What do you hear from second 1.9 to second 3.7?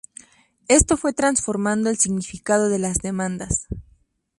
el significado de las demandas.